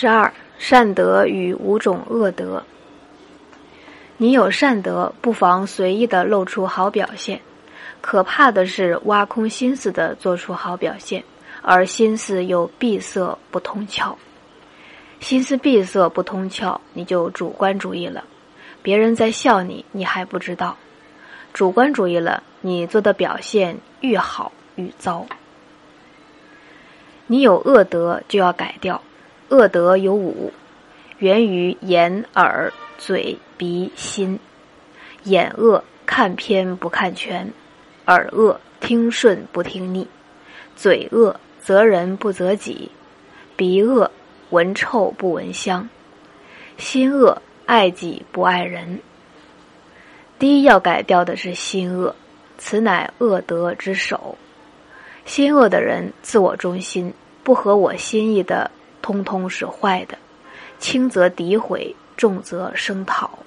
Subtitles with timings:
[0.00, 2.62] 十二善德与五种恶德。
[4.16, 7.38] 你有善德，不妨随意的露出好表现；
[8.00, 11.24] 可怕的是挖空心思的做出好表现，
[11.62, 14.14] 而心思又闭塞不通窍。
[15.18, 18.22] 心思闭塞不通窍，你就主观主义了。
[18.82, 20.76] 别人在笑你，你还不知道。
[21.52, 25.26] 主观主义了，你做的表现愈好愈糟。
[27.26, 29.02] 你有恶德就要改掉，
[29.48, 30.52] 恶德有五，
[31.18, 34.38] 源于眼、耳、嘴、鼻、心。
[35.24, 37.46] 眼恶，看偏不看全；
[38.06, 40.06] 耳恶，听顺不听逆；
[40.76, 42.90] 嘴恶，责人不责己；
[43.56, 44.10] 鼻恶，
[44.50, 45.88] 闻臭不闻香；
[46.76, 49.00] 心恶，爱己不爱人。
[50.38, 52.14] 第一要改掉的是心恶，
[52.58, 54.36] 此乃恶德之首。
[55.24, 57.12] 心恶的人自我中心，
[57.42, 58.70] 不合我心意的，
[59.08, 60.18] 通通是坏的，
[60.78, 63.38] 轻则诋毁，重则声讨。